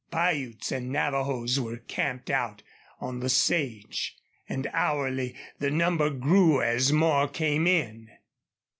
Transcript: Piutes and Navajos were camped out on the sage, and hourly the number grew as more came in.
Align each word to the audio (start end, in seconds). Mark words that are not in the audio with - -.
Piutes 0.11 0.71
and 0.71 0.89
Navajos 0.91 1.59
were 1.59 1.77
camped 1.77 2.31
out 2.31 2.63
on 2.99 3.19
the 3.19 3.29
sage, 3.29 4.17
and 4.49 4.65
hourly 4.73 5.35
the 5.59 5.69
number 5.69 6.09
grew 6.09 6.59
as 6.59 6.91
more 6.91 7.27
came 7.27 7.67
in. 7.67 8.09